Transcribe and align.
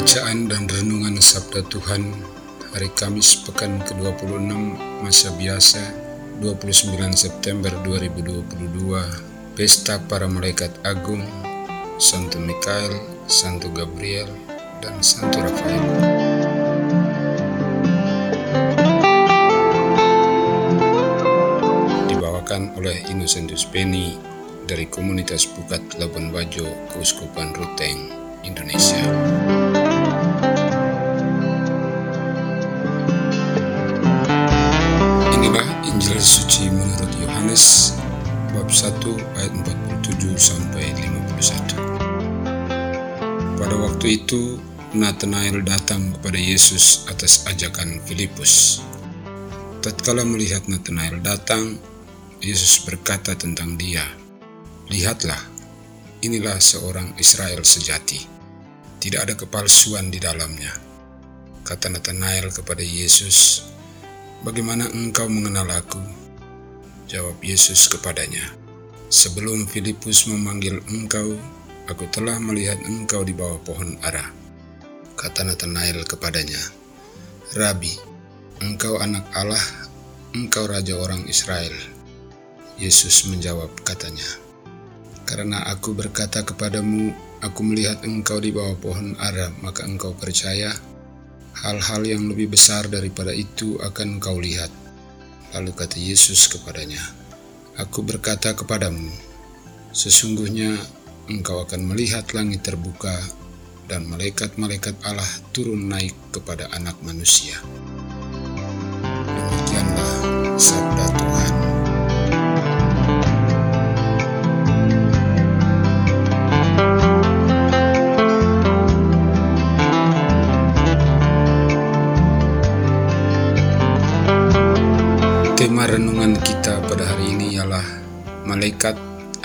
Bacaan 0.00 0.48
dan 0.48 0.64
Renungan 0.64 1.20
Sabda 1.20 1.60
Tuhan 1.68 2.16
Hari 2.72 2.88
Kamis 2.96 3.44
Pekan 3.44 3.84
ke-26 3.84 4.48
Masa 5.04 5.28
Biasa 5.36 5.92
29 6.40 6.96
September 7.12 7.68
2022 7.84 8.96
Pesta 9.52 10.00
Para 10.00 10.24
Malaikat 10.24 10.72
Agung 10.88 11.20
Santo 12.00 12.40
Mikael, 12.40 12.96
Santo 13.28 13.68
Gabriel, 13.68 14.24
dan 14.80 15.04
Santo 15.04 15.36
Rafael. 15.36 15.84
Dibawakan 22.08 22.72
oleh 22.80 23.04
Innocentus 23.12 23.68
Beni 23.68 24.16
dari 24.64 24.88
komunitas 24.88 25.44
Bukat 25.44 26.00
Labuan 26.00 26.32
Bajo, 26.32 26.88
Keuskupan 26.88 27.52
Ruteng, 27.52 28.16
Indonesia. 28.48 29.59
Injil 36.20 36.36
suci 36.36 36.68
menurut 36.68 37.08
Yohanes 37.16 37.96
bab 38.52 38.68
1 38.68 38.92
ayat 39.40 39.52
47 40.04 40.36
sampai 40.36 40.92
51. 40.92 41.72
Pada 43.56 43.76
waktu 43.80 44.20
itu 44.20 44.60
Nathanael 44.92 45.64
datang 45.64 46.12
kepada 46.12 46.36
Yesus 46.36 47.08
atas 47.08 47.48
ajakan 47.48 48.04
Filipus. 48.04 48.84
Tatkala 49.80 50.28
melihat 50.28 50.68
Nathanael 50.68 51.24
datang, 51.24 51.80
Yesus 52.44 52.84
berkata 52.84 53.32
tentang 53.32 53.80
dia, 53.80 54.04
"Lihatlah, 54.92 55.40
inilah 56.20 56.60
seorang 56.60 57.16
Israel 57.16 57.64
sejati. 57.64 58.20
Tidak 59.00 59.24
ada 59.24 59.40
kepalsuan 59.40 60.12
di 60.12 60.20
dalamnya." 60.20 60.76
Kata 61.64 61.88
Nathanael 61.88 62.52
kepada 62.52 62.84
Yesus, 62.84 63.70
"Bagaimana 64.42 64.88
engkau 64.92 65.28
mengenal 65.28 65.68
aku?" 65.70 66.00
Jawab 67.10 67.42
Yesus 67.42 67.90
kepadanya, 67.90 68.54
"Sebelum 69.10 69.66
Filipus 69.66 70.30
memanggil 70.30 70.78
engkau, 70.88 71.34
aku 71.90 72.06
telah 72.14 72.38
melihat 72.38 72.78
engkau 72.86 73.26
di 73.26 73.34
bawah 73.34 73.58
pohon 73.66 73.98
ara." 74.00 74.30
Kata 75.20 75.44
Nathanael 75.44 76.06
kepadanya, 76.08 76.60
Rabi, 77.52 77.92
engkau 78.62 79.02
anak 79.02 79.26
Allah, 79.36 79.60
engkau 80.32 80.64
raja 80.70 80.94
orang 80.96 81.26
Israel. 81.26 81.74
Yesus 82.80 83.28
menjawab 83.28 83.68
katanya, 83.84 84.24
Karena 85.28 85.60
aku 85.66 85.92
berkata 85.92 86.46
kepadamu, 86.46 87.12
aku 87.44 87.60
melihat 87.66 88.00
engkau 88.06 88.40
di 88.40 88.48
bawah 88.54 88.78
pohon 88.78 89.12
ara, 89.18 89.52
maka 89.60 89.84
engkau 89.84 90.16
percaya, 90.16 90.72
hal-hal 91.60 92.02
yang 92.08 92.24
lebih 92.28 92.52
besar 92.52 92.88
daripada 92.88 93.30
itu 93.36 93.76
akan 93.80 94.20
engkau 94.20 94.40
lihat. 94.40 94.72
Lalu 95.52 95.72
kata 95.76 95.98
Yesus 95.98 96.48
kepadanya, 96.48 97.00
Aku 97.80 98.04
berkata 98.04 98.52
kepadamu, 98.52 99.08
sesungguhnya 99.92 100.76
engkau 101.32 101.64
akan 101.64 101.88
melihat 101.88 102.28
langit 102.36 102.66
terbuka 102.66 103.14
dan 103.88 104.06
malaikat-malaikat 104.06 104.94
Allah 105.02 105.26
turun 105.50 105.88
naik 105.90 106.14
kepada 106.30 106.70
anak 106.76 106.94
manusia. 107.02 107.58
Demikianlah 109.26 110.12
sabda 110.60 111.06
Tuhan. 111.18 111.69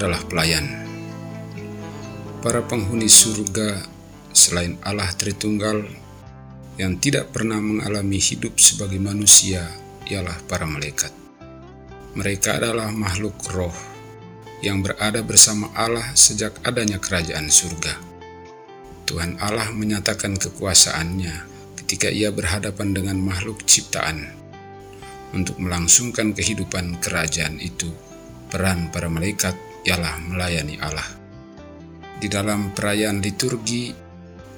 Adalah 0.00 0.24
pelayan. 0.24 0.64
Para 2.40 2.64
penghuni 2.64 3.04
surga 3.04 3.84
selain 4.32 4.80
Allah 4.80 5.12
Tritunggal 5.12 5.84
yang 6.80 6.96
tidak 6.96 7.36
pernah 7.36 7.60
mengalami 7.60 8.16
hidup 8.16 8.56
sebagai 8.56 8.96
manusia 8.96 9.68
ialah 10.08 10.40
para 10.48 10.64
malaikat. 10.64 11.12
Mereka 12.16 12.64
adalah 12.64 12.88
makhluk 12.88 13.36
roh 13.52 13.76
yang 14.64 14.80
berada 14.80 15.20
bersama 15.20 15.68
Allah 15.76 16.16
sejak 16.16 16.56
adanya 16.64 16.96
kerajaan 16.96 17.52
surga. 17.52 18.00
Tuhan 19.04 19.36
Allah 19.36 19.68
menyatakan 19.76 20.40
kekuasaannya 20.40 21.44
ketika 21.84 22.08
ia 22.08 22.32
berhadapan 22.32 22.96
dengan 22.96 23.20
makhluk 23.20 23.68
ciptaan 23.68 24.32
untuk 25.36 25.60
melangsungkan 25.60 26.32
kehidupan 26.32 27.04
kerajaan 27.04 27.60
itu. 27.60 27.92
Peran 28.50 28.90
para 28.90 29.06
malaikat 29.06 29.69
ialah 29.84 30.20
melayani 30.20 30.76
Allah. 30.80 31.06
Di 32.20 32.28
dalam 32.28 32.76
perayaan 32.76 33.24
liturgi 33.24 34.08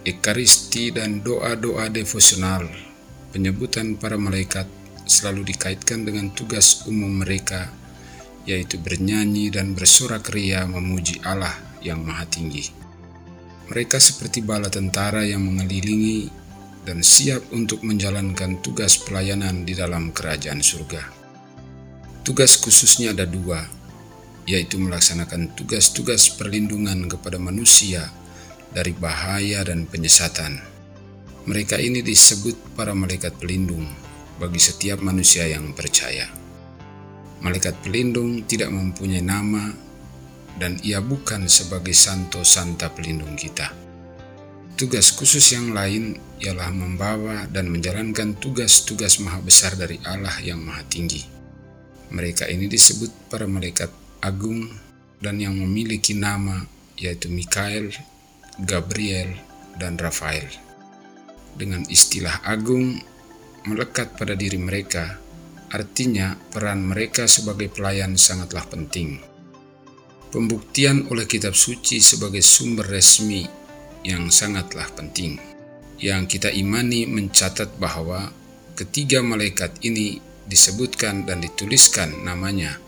Ekaristi 0.02 0.90
dan 0.90 1.22
doa-doa 1.22 1.86
devosional, 1.86 2.66
penyebutan 3.30 3.94
para 3.94 4.18
malaikat 4.18 4.66
selalu 5.06 5.54
dikaitkan 5.54 6.02
dengan 6.02 6.34
tugas 6.34 6.82
umum 6.90 7.22
mereka, 7.22 7.70
yaitu 8.42 8.82
bernyanyi 8.82 9.54
dan 9.54 9.78
bersorak 9.78 10.26
ria 10.34 10.66
memuji 10.66 11.22
Allah 11.22 11.54
yang 11.86 12.02
Maha 12.02 12.26
Tinggi. 12.26 12.66
Mereka 13.70 14.02
seperti 14.02 14.42
bala 14.42 14.66
tentara 14.66 15.22
yang 15.22 15.46
mengelilingi 15.46 16.26
dan 16.82 16.98
siap 16.98 17.54
untuk 17.54 17.86
menjalankan 17.86 18.58
tugas 18.58 18.98
pelayanan 18.98 19.62
di 19.62 19.78
dalam 19.78 20.10
kerajaan 20.10 20.58
surga. 20.58 21.02
Tugas 22.26 22.58
khususnya 22.58 23.14
ada 23.14 23.22
dua, 23.22 23.62
yaitu 24.48 24.78
melaksanakan 24.78 25.54
tugas-tugas 25.54 26.34
perlindungan 26.34 27.06
kepada 27.06 27.38
manusia 27.38 28.10
dari 28.72 28.90
bahaya 28.96 29.62
dan 29.62 29.86
penyesatan. 29.86 30.58
Mereka 31.42 31.78
ini 31.78 32.00
disebut 32.00 32.74
para 32.78 32.94
malaikat 32.94 33.36
pelindung 33.38 33.86
bagi 34.38 34.58
setiap 34.62 35.02
manusia 35.02 35.46
yang 35.46 35.74
percaya. 35.74 36.26
Malaikat 37.42 37.82
pelindung 37.82 38.46
tidak 38.46 38.70
mempunyai 38.70 39.22
nama 39.22 39.74
dan 40.58 40.78
ia 40.86 41.02
bukan 41.02 41.50
sebagai 41.50 41.94
santo 41.94 42.46
santa 42.46 42.90
pelindung 42.90 43.34
kita. 43.34 43.74
Tugas 44.78 45.14
khusus 45.14 45.52
yang 45.52 45.74
lain 45.76 46.16
ialah 46.42 46.70
membawa 46.74 47.46
dan 47.50 47.70
menjalankan 47.70 48.38
tugas-tugas 48.38 49.20
maha 49.22 49.38
besar 49.42 49.78
dari 49.78 50.00
Allah 50.02 50.34
yang 50.42 50.62
maha 50.62 50.82
tinggi. 50.86 51.22
Mereka 52.12 52.50
ini 52.50 52.66
disebut 52.66 53.30
para 53.30 53.46
malaikat 53.46 54.01
agung 54.22 54.70
dan 55.18 55.42
yang 55.42 55.58
memiliki 55.58 56.14
nama 56.14 56.62
yaitu 56.96 57.26
Mikael, 57.26 57.90
Gabriel, 58.62 59.34
dan 59.76 59.98
Rafael. 59.98 60.46
Dengan 61.58 61.84
istilah 61.90 62.40
agung 62.46 62.96
melekat 63.66 64.16
pada 64.16 64.38
diri 64.38 64.56
mereka, 64.56 65.18
artinya 65.72 66.38
peran 66.52 66.86
mereka 66.86 67.26
sebagai 67.26 67.68
pelayan 67.68 68.16
sangatlah 68.16 68.64
penting. 68.70 69.20
Pembuktian 70.32 71.12
oleh 71.12 71.28
kitab 71.28 71.52
suci 71.52 72.00
sebagai 72.00 72.40
sumber 72.40 72.88
resmi 72.88 73.44
yang 74.06 74.32
sangatlah 74.32 74.88
penting. 74.96 75.36
Yang 76.00 76.38
kita 76.38 76.48
imani 76.48 77.04
mencatat 77.04 77.76
bahwa 77.76 78.32
ketiga 78.72 79.20
malaikat 79.20 79.76
ini 79.84 80.18
disebutkan 80.48 81.28
dan 81.28 81.44
dituliskan 81.44 82.24
namanya 82.24 82.80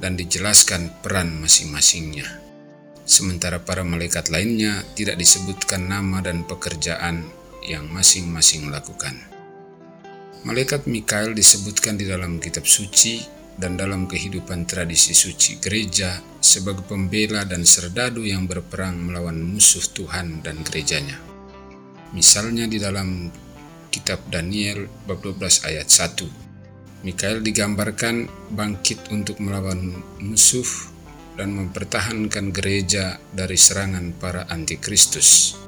dan 0.00 0.18
dijelaskan 0.18 1.00
peran 1.00 1.40
masing-masingnya. 1.40 2.26
Sementara 3.06 3.62
para 3.62 3.86
malaikat 3.86 4.34
lainnya 4.34 4.82
tidak 4.98 5.16
disebutkan 5.22 5.86
nama 5.86 6.18
dan 6.20 6.42
pekerjaan 6.42 7.22
yang 7.62 7.86
masing-masing 7.90 8.66
lakukan. 8.68 9.14
Malaikat 10.46 10.86
Mikael 10.90 11.34
disebutkan 11.34 11.98
di 11.98 12.06
dalam 12.06 12.38
kitab 12.42 12.66
suci 12.66 13.22
dan 13.56 13.74
dalam 13.74 14.04
kehidupan 14.04 14.68
tradisi 14.68 15.16
suci 15.16 15.58
gereja 15.58 16.20
sebagai 16.38 16.84
pembela 16.84 17.42
dan 17.48 17.64
serdadu 17.64 18.22
yang 18.22 18.44
berperang 18.44 19.00
melawan 19.00 19.40
musuh 19.40 19.82
Tuhan 19.82 20.44
dan 20.44 20.60
gerejanya. 20.62 21.18
Misalnya 22.14 22.68
di 22.70 22.78
dalam 22.78 23.32
kitab 23.90 24.22
Daniel 24.28 24.86
bab 25.08 25.24
12 25.24 25.66
ayat 25.66 25.88
1. 25.88 26.45
Mikael 27.04 27.44
digambarkan 27.44 28.30
bangkit 28.56 29.12
untuk 29.12 29.36
melawan 29.42 30.00
musuh 30.24 30.64
dan 31.36 31.52
mempertahankan 31.52 32.48
gereja 32.48 33.20
dari 33.36 33.60
serangan 33.60 34.16
para 34.16 34.48
antikristus. 34.48 35.60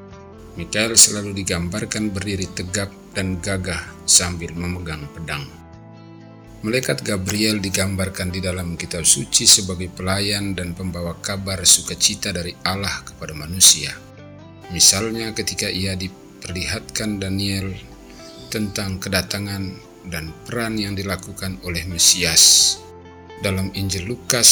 Mikael 0.57 0.97
selalu 0.97 1.37
digambarkan 1.45 2.09
berdiri 2.09 2.49
tegap 2.49 2.89
dan 3.13 3.37
gagah 3.37 3.79
sambil 4.09 4.51
memegang 4.57 5.05
pedang. 5.13 5.45
Malaikat 6.59 7.07
Gabriel 7.07 7.63
digambarkan 7.63 8.35
di 8.35 8.43
dalam 8.43 8.75
kitab 8.75 9.07
suci 9.07 9.47
sebagai 9.47 9.87
pelayan 9.87 10.51
dan 10.51 10.75
pembawa 10.75 11.15
kabar 11.23 11.63
sukacita 11.63 12.35
dari 12.35 12.51
Allah 12.67 12.99
kepada 13.07 13.31
manusia. 13.31 13.95
Misalnya 14.75 15.31
ketika 15.31 15.71
ia 15.71 15.95
diperlihatkan 15.95 17.23
Daniel 17.23 17.71
tentang 18.51 18.99
kedatangan 18.99 19.88
dan 20.07 20.31
peran 20.47 20.79
yang 20.79 20.95
dilakukan 20.95 21.59
oleh 21.67 21.83
Mesias. 21.89 22.77
Dalam 23.43 23.71
Injil 23.75 24.07
Lukas 24.07 24.49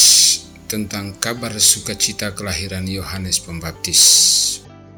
tentang 0.68 1.16
kabar 1.20 1.56
sukacita 1.56 2.36
kelahiran 2.36 2.84
Yohanes 2.88 3.40
Pembaptis. 3.40 4.04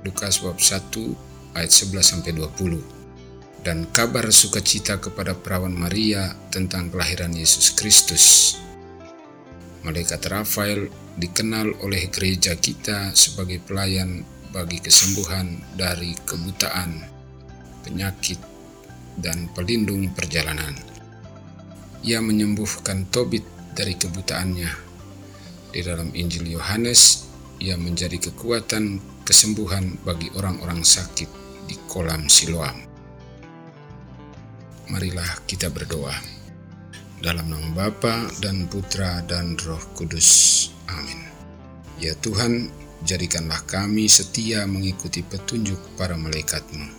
Lukas 0.01 0.41
bab 0.41 0.57
1 0.57 1.53
ayat 1.53 1.69
11 1.69 2.01
sampai 2.01 2.31
20 2.33 2.99
dan 3.61 3.83
kabar 3.91 4.31
sukacita 4.31 4.97
kepada 4.97 5.35
perawan 5.35 5.75
Maria 5.75 6.31
tentang 6.49 6.87
kelahiran 6.87 7.35
Yesus 7.35 7.75
Kristus. 7.75 8.55
Malaikat 9.83 10.23
Rafael 10.27 10.87
dikenal 11.19 11.83
oleh 11.83 12.07
gereja 12.11 12.55
kita 12.55 13.11
sebagai 13.15 13.59
pelayan 13.63 14.23
bagi 14.49 14.79
kesembuhan 14.79 15.59
dari 15.75 16.15
kebutaan, 16.25 17.03
penyakit, 17.85 18.39
dan 19.19 19.51
pelindung 19.51 20.11
perjalanan. 20.15 20.75
Ia 22.03 22.23
menyembuhkan 22.23 23.11
Tobit 23.11 23.43
dari 23.75 23.95
kebutaannya. 23.99 24.71
Di 25.69 25.81
dalam 25.85 26.09
Injil 26.15 26.49
Yohanes, 26.49 27.29
ia 27.61 27.75
menjadi 27.75 28.31
kekuatan 28.31 29.03
kesembuhan 29.27 29.99
bagi 30.01 30.31
orang-orang 30.33 30.81
sakit 30.81 31.29
di 31.69 31.75
kolam 31.85 32.25
Siloam 32.25 32.89
marilah 34.89 35.45
kita 35.45 35.69
berdoa. 35.69 36.13
Dalam 37.21 37.51
nama 37.53 37.69
Bapa 37.71 38.27
dan 38.41 38.65
Putra 38.65 39.21
dan 39.23 39.55
Roh 39.61 39.81
Kudus. 39.93 40.67
Amin. 40.89 41.29
Ya 42.01 42.17
Tuhan, 42.17 42.73
jadikanlah 43.05 43.61
kami 43.69 44.09
setia 44.09 44.65
mengikuti 44.65 45.21
petunjuk 45.21 45.77
para 45.95 46.17
malaikatmu. 46.17 46.98